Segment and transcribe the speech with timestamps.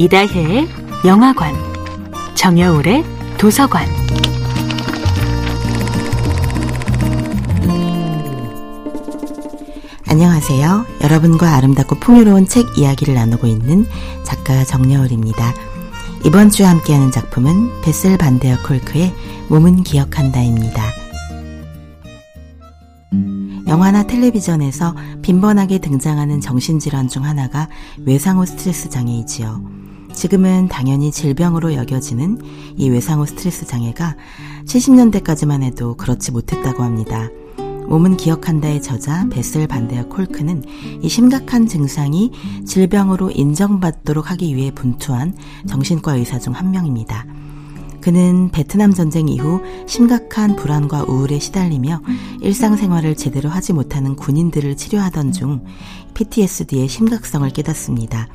[0.00, 0.66] 이다혜의
[1.04, 1.54] 영화관,
[2.34, 3.04] 정여울의
[3.36, 3.86] 도서관.
[10.08, 10.86] 안녕하세요.
[11.04, 13.84] 여러분과 아름답고 풍요로운 책 이야기를 나누고 있는
[14.24, 15.52] 작가 정여울입니다.
[16.24, 19.12] 이번 주에 함께하는 작품은 베슬 반데어 콜크의
[19.50, 20.82] 몸은 기억한다입니다.
[23.68, 27.68] 영화나 텔레비전에서 빈번하게 등장하는 정신질환 중 하나가
[28.06, 29.89] 외상후 스트레스 장애이지요.
[30.20, 32.42] 지금은 당연히 질병으로 여겨지는
[32.76, 34.16] 이 외상후 스트레스 장애가
[34.66, 37.30] 70년대까지만 해도 그렇지 못했다고 합니다.
[37.88, 40.62] 몸은 기억한다의 저자 베슬 반데어 콜크는
[41.00, 42.32] 이 심각한 증상이
[42.66, 47.24] 질병으로 인정받도록 하기 위해 분투한 정신과 의사 중 한 명입니다.
[48.02, 52.02] 그는 베트남 전쟁 이후 심각한 불안과 우울에 시달리며
[52.42, 55.64] 일상생활을 제대로 하지 못하는 군인들을 치료하던 중
[56.12, 58.28] PTSD의 심각성을 깨닫습니다.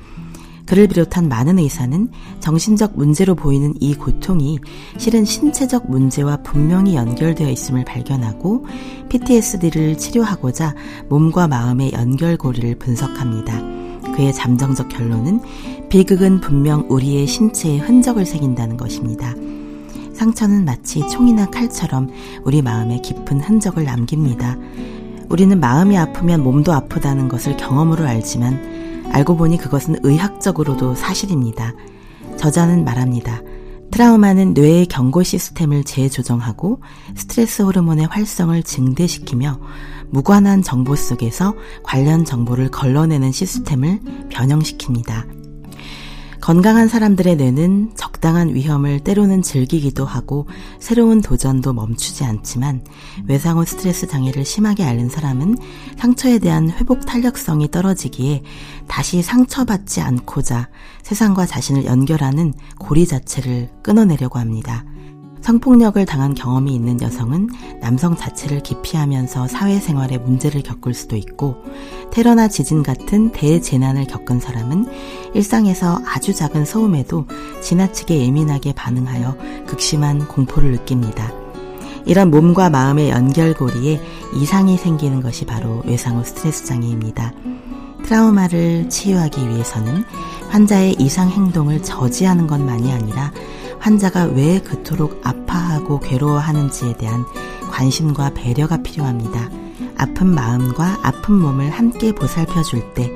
[0.65, 4.59] 그를 비롯한 많은 의사는 정신적 문제로 보이는 이 고통이
[4.97, 8.65] 실은 신체적 문제와 분명히 연결되어 있음을 발견하고
[9.09, 10.75] PTSD를 치료하고자
[11.09, 13.61] 몸과 마음의 연결고리를 분석합니다.
[14.15, 15.41] 그의 잠정적 결론은
[15.89, 19.33] 비극은 분명 우리의 신체에 흔적을 새긴다는 것입니다.
[20.13, 22.09] 상처는 마치 총이나 칼처럼
[22.43, 24.57] 우리 마음에 깊은 흔적을 남깁니다.
[25.29, 31.73] 우리는 마음이 아프면 몸도 아프다는 것을 경험으로 알지만 알고 보니 그것은 의학적으로도 사실입니다.
[32.37, 33.41] 저자는 말합니다.
[33.91, 36.81] 트라우마는 뇌의 경고 시스템을 재조정하고
[37.15, 39.59] 스트레스 호르몬의 활성을 증대시키며
[40.09, 45.34] 무관한 정보 속에서 관련 정보를 걸러내는 시스템을 변형시킵니다.
[46.41, 50.47] 건강한 사람들의 뇌는 적당한 위험을 때로는 즐기기도 하고
[50.79, 52.83] 새로운 도전도 멈추지 않지만
[53.27, 55.57] 외상 후 스트레스 장애를 심하게 앓는 사람은
[55.97, 58.43] 상처에 대한 회복 탄력성이 떨어지기에
[58.87, 60.69] 다시 상처받지 않고자
[61.03, 64.85] 세상과 자신을 연결하는 고리 자체를 끊어내려고 합니다.
[65.45, 71.57] 성폭력을 당한 경험이 있는 여성은 남성 자체를 기피하면서 사회생활에 문제를 겪을 수도 있고
[72.11, 74.87] 테러나 지진 같은 대재난을 겪은 사람은
[75.35, 77.27] 일상에서 아주 작은 소음에도
[77.61, 81.31] 지나치게 예민하게 반응하여 극심한 공포를 느낍니다.
[82.07, 84.01] 이런 몸과 마음의 연결고리에
[84.33, 87.33] 이상이 생기는 것이 바로 외상후 스트레스 장애입니다.
[88.03, 90.05] 트라우마를 치유하기 위해서는
[90.49, 93.31] 환자의 이상 행동을 저지하는 것만이 아니라
[93.85, 97.23] 환자가 왜 그토록 아파하고 괴로워하는지에 대한
[97.69, 99.51] 관심과 배려가 필요합니다.
[99.95, 103.11] 아픈 마음과 아픈 몸을 함께 보살펴 줄 때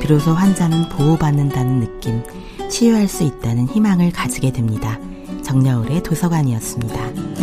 [0.00, 2.22] 비로소 환자는 보호받는다는 느낌,
[2.70, 4.98] 치유할 수 있다는 희망을 가지게 됩니다.
[5.42, 7.33] 정여울의 도서관이었습니다.